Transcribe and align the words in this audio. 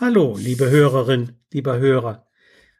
Hallo, 0.00 0.34
liebe 0.36 0.68
Hörerin, 0.68 1.36
lieber 1.52 1.78
Hörer. 1.78 2.26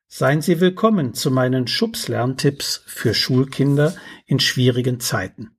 Seien 0.09 0.43
Sie 0.43 0.61
willkommen 0.61 1.15
zu 1.15 1.31
meinen 1.31 1.69
Schubs-Lerntipps 1.69 2.83
für 2.87 3.15
Schulkinder 3.15 3.95
in 4.27 4.41
schwierigen 4.41 4.99
Zeiten. 4.99 5.57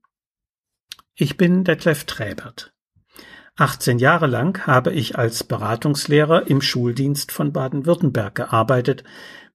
Ich 1.14 1.38
bin 1.38 1.64
Detlef 1.64 2.04
Träbert. 2.04 2.74
18 3.56 3.98
Jahre 3.98 4.26
lang 4.26 4.66
habe 4.66 4.92
ich 4.92 5.16
als 5.16 5.44
Beratungslehrer 5.44 6.46
im 6.46 6.60
Schuldienst 6.60 7.32
von 7.32 7.54
Baden-Württemberg 7.54 8.34
gearbeitet, 8.34 9.02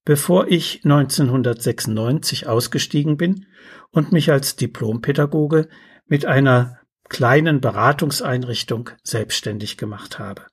bevor 0.04 0.48
ich 0.48 0.84
1996 0.84 2.48
ausgestiegen 2.48 3.16
bin 3.16 3.46
und 3.92 4.12
mich 4.12 4.32
als 4.32 4.56
Diplompädagoge 4.56 5.70
mit 6.08 6.26
einer 6.26 6.80
kleinen 7.10 7.62
Beratungseinrichtung 7.62 8.90
selbstständig 9.04 9.78
gemacht 9.78 10.18
habe. 10.18 10.48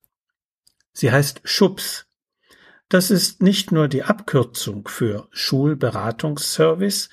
Sie 0.98 1.12
heißt 1.12 1.42
Schubs. 1.44 2.06
Das 2.88 3.12
ist 3.12 3.40
nicht 3.40 3.70
nur 3.70 3.86
die 3.86 4.02
Abkürzung 4.02 4.88
für 4.88 5.28
Schulberatungsservice, 5.30 7.08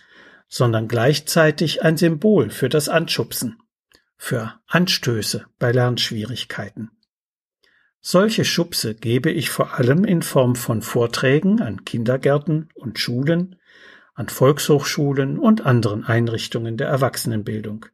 sondern 0.47 0.87
gleichzeitig 0.87 1.83
ein 1.83 1.95
Symbol 1.95 2.49
für 2.49 2.67
das 2.67 2.89
Anschubsen, 2.89 3.59
für 4.17 4.55
Anstöße 4.65 5.45
bei 5.59 5.71
Lernschwierigkeiten. 5.71 6.89
Solche 8.01 8.43
Schubse 8.43 8.95
gebe 8.95 9.29
ich 9.29 9.51
vor 9.51 9.75
allem 9.75 10.03
in 10.03 10.23
Form 10.23 10.55
von 10.55 10.81
Vorträgen 10.81 11.61
an 11.61 11.85
Kindergärten 11.85 12.69
und 12.73 12.97
Schulen, 12.97 13.57
an 14.15 14.29
Volkshochschulen 14.29 15.37
und 15.37 15.63
anderen 15.63 16.03
Einrichtungen 16.05 16.77
der 16.77 16.87
Erwachsenenbildung. 16.87 17.85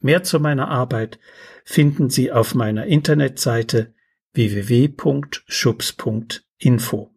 Mehr 0.00 0.22
zu 0.22 0.38
meiner 0.38 0.68
Arbeit 0.68 1.18
finden 1.64 2.10
Sie 2.10 2.30
auf 2.30 2.54
meiner 2.54 2.84
Internetseite 2.84 3.93
www.schubs.info. 4.34 7.10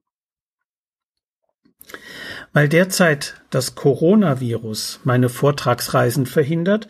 Weil 2.53 2.69
derzeit 2.69 3.41
das 3.49 3.75
Coronavirus 3.75 5.01
meine 5.03 5.29
Vortragsreisen 5.29 6.25
verhindert, 6.25 6.87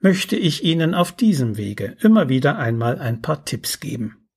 möchte 0.00 0.36
ich 0.36 0.64
Ihnen 0.64 0.94
auf 0.94 1.12
diesem 1.12 1.56
Wege 1.56 1.96
immer 2.00 2.28
wieder 2.28 2.58
einmal 2.58 2.98
ein 2.98 3.22
paar 3.22 3.44
Tipps 3.44 3.80
geben. 3.80 4.28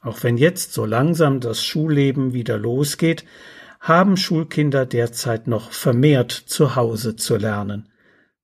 Auch 0.00 0.22
wenn 0.22 0.36
jetzt 0.36 0.72
so 0.72 0.84
langsam 0.84 1.40
das 1.40 1.64
Schulleben 1.64 2.32
wieder 2.32 2.58
losgeht, 2.58 3.24
haben 3.80 4.16
Schulkinder 4.16 4.86
derzeit 4.86 5.46
noch 5.46 5.72
vermehrt 5.72 6.32
zu 6.32 6.76
Hause 6.76 7.16
zu 7.16 7.36
lernen. 7.36 7.88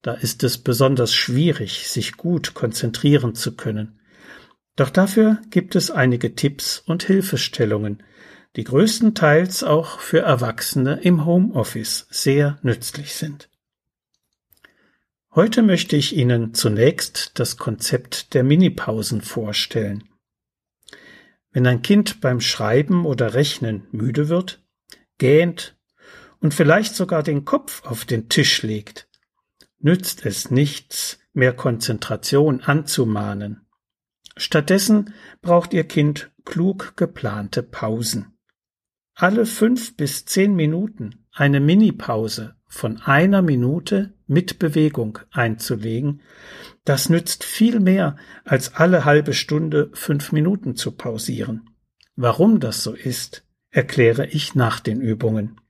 Da 0.03 0.15
ist 0.15 0.45
es 0.45 0.59
besonders 0.59 1.15
schwierig, 1.15 1.89
sich 1.89 2.17
gut 2.17 2.55
konzentrieren 2.55 3.35
zu 3.35 3.55
können. 3.55 4.01
Doch 4.77 4.91
dafür 4.91 5.39
gibt 5.51 5.77
es 5.77 5.91
einige 5.91 6.35
Tipps 6.35 6.81
und 6.81 7.05
Hilfestellungen, 7.05 8.03
die 8.57 8.65
größtenteils 8.65 9.63
auch 9.63 10.01
für 10.01 10.21
Erwachsene 10.21 11.01
im 11.03 11.25
Homeoffice 11.25 12.07
sehr 12.11 12.59
nützlich 12.63 13.15
sind. 13.15 13.49
Heute 15.35 15.63
möchte 15.63 15.97
ich 15.97 16.17
Ihnen 16.17 16.55
zunächst 16.55 17.33
das 17.41 17.57
Konzept 17.57 18.35
der 18.35 18.45
Minipausen 18.45 19.21
vorstellen. 19.21 20.09
Wenn 21.51 21.67
ein 21.67 21.83
Kind 21.83 22.21
beim 22.21 22.41
Schreiben 22.41 23.05
oder 23.05 23.35
Rechnen 23.35 23.87
müde 23.91 24.29
wird, 24.29 24.63
gähnt 25.19 25.77
und 26.41 26.55
vielleicht 26.55 26.95
sogar 26.95 27.23
den 27.23 27.45
Kopf 27.45 27.85
auf 27.85 28.05
den 28.05 28.29
Tisch 28.29 28.63
legt, 28.63 29.09
nützt 29.79 30.25
es 30.25 30.51
nichts, 30.51 31.19
mehr 31.33 31.53
Konzentration 31.53 32.61
anzumahnen. 32.61 33.64
Stattdessen 34.37 35.15
braucht 35.43 35.73
Ihr 35.73 35.85
Kind 35.85 36.31
klug 36.45 36.97
geplante 36.97 37.63
Pausen. 37.63 38.37
Alle 39.15 39.47
fünf 39.47 39.97
bis 39.97 40.25
zehn 40.25 40.55
Minuten 40.55 41.25
eine 41.33 41.61
Minipause 41.61 42.57
von 42.67 43.01
einer 43.01 43.43
Minute 43.43 44.15
mit 44.27 44.59
Bewegung 44.59 45.21
einzulegen, 45.31 46.23
das 46.85 47.09
nützt 47.09 47.45
viel 47.45 47.79
mehr, 47.79 48.17
als 48.45 48.75
alle 48.75 49.05
halbe 49.05 49.33
Stunde 49.33 49.91
fünf 49.95 50.33
Minuten 50.33 50.75
zu 50.75 50.93
pausieren. 50.93 51.71
Warum 52.17 52.61
das 52.61 52.83
so 52.83 52.93
ist, 52.93 53.47
erkläre 53.71 54.27
ich 54.27 54.55
nach 54.55 54.81
den 54.81 55.01
Übungen. 55.01 55.61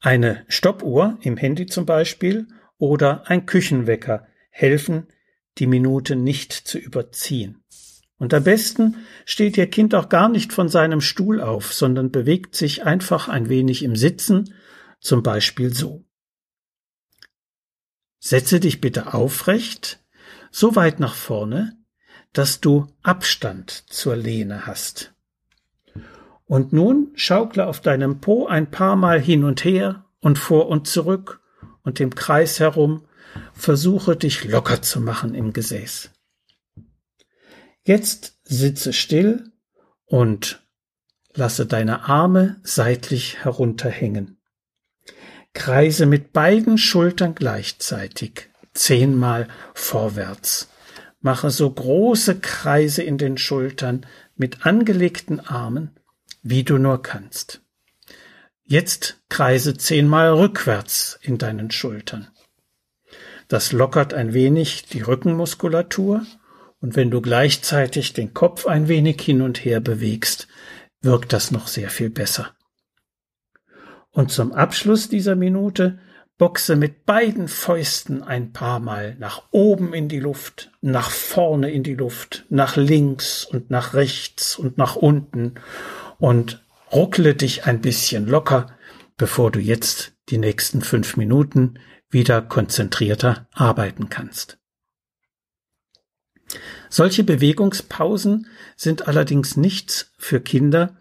Eine 0.00 0.44
Stoppuhr 0.48 1.18
im 1.20 1.36
Handy 1.36 1.66
zum 1.66 1.84
Beispiel 1.84 2.48
oder 2.78 3.28
ein 3.28 3.44
Küchenwecker 3.44 4.26
helfen, 4.50 5.08
die 5.60 5.66
Minute 5.66 6.16
nicht 6.16 6.52
zu 6.52 6.78
überziehen. 6.78 7.62
Und 8.18 8.34
am 8.34 8.44
besten 8.44 8.96
steht 9.24 9.56
Ihr 9.56 9.68
Kind 9.68 9.94
auch 9.94 10.08
gar 10.08 10.28
nicht 10.28 10.52
von 10.52 10.68
seinem 10.68 11.00
Stuhl 11.00 11.40
auf, 11.40 11.72
sondern 11.72 12.10
bewegt 12.10 12.54
sich 12.54 12.84
einfach 12.84 13.28
ein 13.28 13.48
wenig 13.48 13.82
im 13.82 13.96
Sitzen, 13.96 14.54
zum 15.00 15.22
Beispiel 15.22 15.72
so. 15.72 16.04
Setze 18.18 18.60
dich 18.60 18.82
bitte 18.82 19.14
aufrecht, 19.14 20.04
so 20.50 20.76
weit 20.76 21.00
nach 21.00 21.14
vorne, 21.14 21.78
dass 22.32 22.60
du 22.60 22.86
Abstand 23.02 23.70
zur 23.70 24.16
Lehne 24.16 24.66
hast. 24.66 25.14
Und 26.44 26.72
nun 26.72 27.12
schaukle 27.14 27.66
auf 27.66 27.80
deinem 27.80 28.20
Po 28.20 28.46
ein 28.46 28.70
paar 28.70 28.96
Mal 28.96 29.20
hin 29.20 29.44
und 29.44 29.64
her 29.64 30.04
und 30.20 30.38
vor 30.38 30.68
und 30.68 30.86
zurück 30.86 31.40
und 31.82 32.00
im 32.00 32.14
Kreis 32.14 32.60
herum 32.60 33.06
Versuche 33.52 34.16
dich 34.16 34.44
locker 34.44 34.82
zu 34.82 35.00
machen 35.00 35.34
im 35.34 35.52
Gesäß. 35.52 36.10
Jetzt 37.84 38.38
sitze 38.44 38.92
still 38.92 39.52
und 40.06 40.62
lasse 41.34 41.66
deine 41.66 42.08
Arme 42.08 42.60
seitlich 42.62 43.44
herunterhängen. 43.44 44.38
Kreise 45.54 46.06
mit 46.06 46.32
beiden 46.32 46.78
Schultern 46.78 47.34
gleichzeitig 47.34 48.50
zehnmal 48.74 49.48
vorwärts. 49.74 50.68
Mache 51.20 51.50
so 51.50 51.70
große 51.70 52.40
Kreise 52.40 53.02
in 53.02 53.18
den 53.18 53.36
Schultern 53.36 54.06
mit 54.36 54.64
angelegten 54.64 55.40
Armen, 55.40 55.98
wie 56.42 56.64
du 56.64 56.78
nur 56.78 57.02
kannst. 57.02 57.60
Jetzt 58.62 59.20
kreise 59.28 59.76
zehnmal 59.76 60.32
rückwärts 60.32 61.18
in 61.22 61.38
deinen 61.38 61.70
Schultern. 61.70 62.28
Das 63.50 63.72
lockert 63.72 64.14
ein 64.14 64.32
wenig 64.32 64.84
die 64.84 65.00
Rückenmuskulatur 65.00 66.24
und 66.78 66.94
wenn 66.94 67.10
du 67.10 67.20
gleichzeitig 67.20 68.12
den 68.12 68.32
Kopf 68.32 68.68
ein 68.68 68.86
wenig 68.86 69.20
hin 69.20 69.42
und 69.42 69.64
her 69.64 69.80
bewegst, 69.80 70.46
wirkt 71.02 71.32
das 71.32 71.50
noch 71.50 71.66
sehr 71.66 71.90
viel 71.90 72.10
besser. 72.10 72.54
Und 74.12 74.30
zum 74.30 74.52
Abschluss 74.52 75.08
dieser 75.08 75.34
Minute 75.34 75.98
boxe 76.38 76.76
mit 76.76 77.04
beiden 77.06 77.48
Fäusten 77.48 78.22
ein 78.22 78.52
paar 78.52 78.78
Mal 78.78 79.16
nach 79.18 79.42
oben 79.50 79.94
in 79.94 80.08
die 80.08 80.20
Luft, 80.20 80.70
nach 80.80 81.10
vorne 81.10 81.72
in 81.72 81.82
die 81.82 81.96
Luft, 81.96 82.46
nach 82.50 82.76
links 82.76 83.44
und 83.44 83.68
nach 83.68 83.94
rechts 83.94 84.56
und 84.56 84.78
nach 84.78 84.94
unten 84.94 85.56
und 86.20 86.64
ruckle 86.92 87.34
dich 87.34 87.64
ein 87.64 87.80
bisschen 87.80 88.28
locker, 88.28 88.68
bevor 89.16 89.50
du 89.50 89.58
jetzt 89.58 90.12
die 90.28 90.38
nächsten 90.38 90.82
fünf 90.82 91.16
Minuten 91.16 91.80
wieder 92.10 92.42
konzentrierter 92.42 93.48
arbeiten 93.52 94.08
kannst. 94.08 94.58
Solche 96.88 97.22
Bewegungspausen 97.22 98.48
sind 98.76 99.06
allerdings 99.06 99.56
nichts 99.56 100.12
für 100.18 100.40
Kinder, 100.40 100.96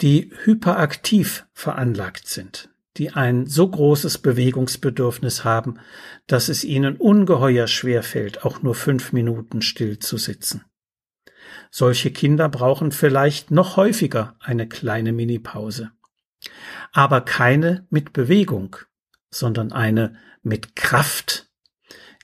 die 0.00 0.32
hyperaktiv 0.44 1.46
veranlagt 1.52 2.26
sind, 2.26 2.70
die 2.96 3.10
ein 3.10 3.46
so 3.46 3.68
großes 3.68 4.18
Bewegungsbedürfnis 4.18 5.44
haben, 5.44 5.78
dass 6.26 6.48
es 6.48 6.64
ihnen 6.64 6.96
ungeheuer 6.96 7.68
schwer 7.68 8.02
fällt, 8.02 8.44
auch 8.44 8.62
nur 8.62 8.74
fünf 8.74 9.12
Minuten 9.12 9.62
still 9.62 9.98
zu 9.98 10.16
sitzen. 10.16 10.64
Solche 11.70 12.10
Kinder 12.10 12.48
brauchen 12.48 12.90
vielleicht 12.90 13.50
noch 13.50 13.76
häufiger 13.76 14.36
eine 14.40 14.68
kleine 14.68 15.12
Minipause. 15.12 15.92
Aber 16.92 17.20
keine 17.20 17.86
mit 17.90 18.12
Bewegung, 18.12 18.76
sondern 19.30 19.72
eine 19.72 20.16
mit 20.42 20.76
Kraft. 20.76 21.48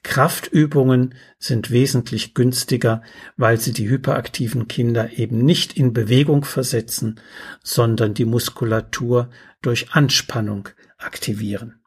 Kraftübungen 0.02 1.14
sind 1.38 1.70
wesentlich 1.70 2.34
günstiger, 2.34 3.02
weil 3.36 3.58
sie 3.58 3.72
die 3.72 3.88
hyperaktiven 3.88 4.68
Kinder 4.68 5.18
eben 5.18 5.44
nicht 5.44 5.76
in 5.76 5.92
Bewegung 5.92 6.44
versetzen, 6.44 7.20
sondern 7.62 8.14
die 8.14 8.24
Muskulatur 8.24 9.30
durch 9.62 9.92
Anspannung 9.92 10.68
aktivieren. 10.96 11.80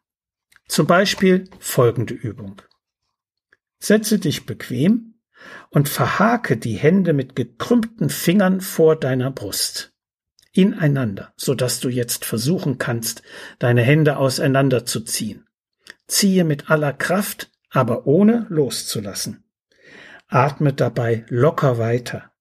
Zum 0.67 0.85
Beispiel 0.85 1.49
folgende 1.59 2.13
Übung. 2.13 2.61
Setze 3.79 4.19
dich 4.19 4.45
bequem 4.45 5.15
und 5.69 5.87
verhake 5.87 6.57
die 6.57 6.75
Hände 6.75 7.13
mit 7.13 7.35
gekrümmten 7.35 8.09
Fingern 8.09 8.59
vor 8.59 8.97
deiner 8.97 9.31
Brust 9.31 9.93
ineinander, 10.51 11.33
so 11.37 11.55
dass 11.55 11.79
du 11.79 11.89
jetzt 11.89 12.25
versuchen 12.25 12.77
kannst, 12.77 13.21
deine 13.59 13.81
Hände 13.81 14.17
auseinanderzuziehen. 14.17 15.45
Ziehe 16.09 16.43
mit 16.43 16.69
aller 16.69 16.91
Kraft, 16.91 17.49
aber 17.69 18.07
ohne 18.07 18.45
loszulassen. 18.49 19.45
Atme 20.27 20.73
dabei 20.73 21.25
locker 21.29 21.77
weiter 21.77 22.31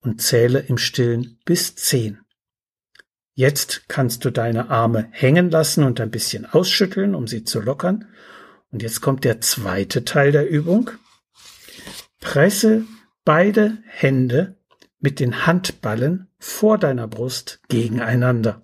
und 0.00 0.22
zähle 0.22 0.60
im 0.60 0.78
Stillen 0.78 1.38
bis 1.44 1.74
zehn. 1.74 2.20
Jetzt 3.34 3.88
kannst 3.88 4.24
du 4.24 4.30
deine 4.30 4.70
Arme 4.70 5.08
hängen 5.10 5.50
lassen 5.50 5.84
und 5.84 6.00
ein 6.00 6.10
bisschen 6.10 6.46
ausschütteln, 6.46 7.14
um 7.14 7.26
sie 7.26 7.44
zu 7.44 7.60
lockern. 7.60 8.06
Und 8.70 8.82
jetzt 8.82 9.02
kommt 9.02 9.24
der 9.24 9.40
zweite 9.42 10.04
Teil 10.04 10.32
der 10.32 10.48
Übung. 10.48 10.90
Presse 12.20 12.84
beide 13.24 13.76
Hände 13.86 14.56
mit 15.00 15.20
den 15.20 15.46
Handballen 15.46 16.28
vor 16.38 16.78
deiner 16.78 17.08
Brust 17.08 17.60
gegeneinander 17.68 18.62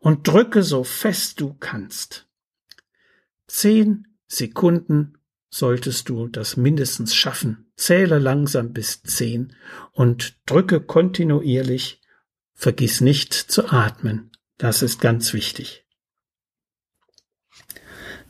und 0.00 0.26
drücke 0.26 0.62
so 0.62 0.84
fest 0.84 1.40
du 1.40 1.54
kannst. 1.54 2.28
Zehn 3.54 4.08
Sekunden 4.28 5.18
solltest 5.50 6.08
du 6.08 6.26
das 6.26 6.56
mindestens 6.56 7.14
schaffen. 7.14 7.70
Zähle 7.76 8.18
langsam 8.18 8.72
bis 8.72 9.02
zehn 9.02 9.54
und 9.92 10.38
drücke 10.46 10.80
kontinuierlich. 10.80 12.00
Vergiss 12.54 13.02
nicht 13.02 13.34
zu 13.34 13.68
atmen. 13.68 14.30
Das 14.56 14.80
ist 14.80 15.02
ganz 15.02 15.34
wichtig. 15.34 15.84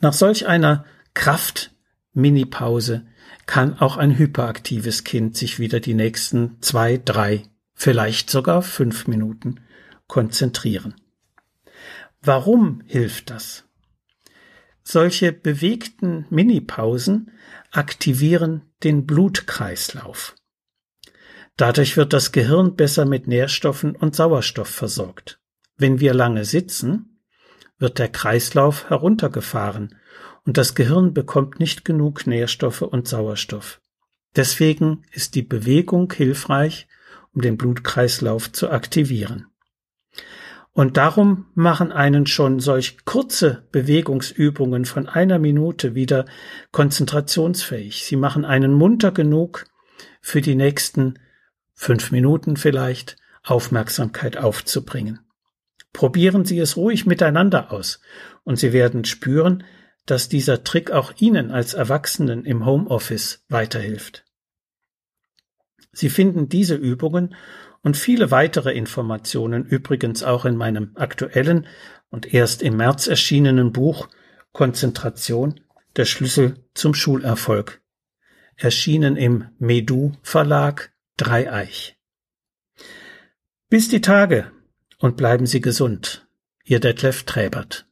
Nach 0.01 0.13
solch 0.13 0.49
einer 0.49 0.87
Kraft-Mini-Pause 1.15 3.07
kann 3.47 3.79
auch 3.79 3.99
ein 3.99 4.19
hyperaktives 4.19 5.05
Kind 5.05 5.37
sich 5.37 5.61
wieder 5.61 5.79
die 5.79 5.95
nächsten 5.95 6.61
zwei, 6.63 6.97
drei, 6.97 7.45
vielleicht 7.75 8.29
sogar 8.29 8.61
fünf 8.61 9.07
Minuten 9.07 9.61
konzentrieren. 10.09 10.97
Warum 12.21 12.83
hilft 12.87 13.31
das? 13.31 13.65
Solche 14.85 15.33
bewegten 15.33 16.27
Minipausen 16.31 17.31
aktivieren 17.71 18.63
den 18.83 19.07
Blutkreislauf. 19.07 20.35
Dadurch 21.57 21.97
wird 21.97 22.13
das 22.13 22.33
Gehirn 22.33 22.77
besser 22.77 23.05
mit 23.05 23.27
Nährstoffen 23.27 23.95
und 23.95 24.17
Sauerstoff 24.17 24.69
versorgt. 24.69 25.41
Wenn 25.77 26.01
wir 26.01 26.15
lange 26.15 26.45
sitzen, 26.45 27.21
wird 27.79 27.99
der 27.99 28.09
Kreislauf 28.09 28.89
heruntergefahren 28.91 29.97
und 30.45 30.57
das 30.57 30.75
Gehirn 30.75 31.15
bekommt 31.15 31.61
nicht 31.61 31.85
genug 31.85 32.27
Nährstoffe 32.27 32.83
und 32.83 33.07
Sauerstoff. 33.07 33.81
Deswegen 34.35 35.05
ist 35.13 35.35
die 35.35 35.43
Bewegung 35.43 36.13
hilfreich, 36.13 36.89
um 37.33 37.43
den 37.43 37.57
Blutkreislauf 37.57 38.51
zu 38.53 38.71
aktivieren. 38.71 39.47
Und 40.75 40.97
darum 40.97 41.47
machen 41.55 41.93
einen 41.93 42.27
schon 42.27 42.59
solch 42.59 43.05
kurze 43.05 43.67
Bewegungsübungen 43.73 44.87
von 44.87 45.07
einer 45.07 45.39
Minute 45.39 45.95
wieder 45.95 46.25
konzentrationsfähig. 46.71 48.05
Sie 48.05 48.17
machen 48.17 48.47
einen 48.47 48.73
munter 48.73 49.13
genug 49.13 49.67
für 50.23 50.41
die 50.41 50.55
nächsten 50.55 51.19
fünf 51.75 52.11
Minuten 52.11 52.57
vielleicht 52.57 53.17
Aufmerksamkeit 53.43 54.39
aufzubringen. 54.39 55.21
Probieren 55.93 56.47
Sie 56.47 56.59
es 56.59 56.77
ruhig 56.77 57.05
miteinander 57.05 57.71
aus 57.71 58.01
und 58.45 58.57
Sie 58.57 58.73
werden 58.73 59.05
spüren, 59.05 59.65
dass 60.07 60.31
dieser 60.31 60.65
Trick 60.65 60.91
auch 60.91 61.13
Ihnen 61.19 61.51
als 61.51 61.75
Erwachsenen 61.75 62.45
im 62.47 62.65
Homeoffice 62.65 63.45
weiterhilft. 63.49 64.25
Sie 65.93 66.09
finden 66.09 66.49
diese 66.49 66.77
Übungen 66.77 67.35
und 67.83 67.97
viele 67.97 68.31
weitere 68.31 68.73
Informationen 68.73 69.65
übrigens 69.65 70.23
auch 70.23 70.45
in 70.45 70.57
meinem 70.57 70.93
aktuellen 70.95 71.67
und 72.11 72.33
erst 72.33 72.63
im 72.63 72.77
März 72.77 73.07
erschienenen 73.07 73.73
Buch 73.73 74.09
Konzentration, 74.53 75.61
der 75.97 76.05
Schlüssel 76.05 76.65
zum 76.75 76.95
Schulerfolg, 76.95 77.83
erschienen 78.57 79.17
im 79.17 79.49
Medu 79.59 80.13
Verlag 80.23 80.93
Dreieich. 81.17 81.97
Bis 83.69 83.89
die 83.89 84.01
Tage 84.01 84.51
und 84.99 85.17
bleiben 85.17 85.47
Sie 85.47 85.61
gesund. 85.61 86.27
Ihr 86.65 86.79
Detlef 86.79 87.25
Träbert. 87.25 87.87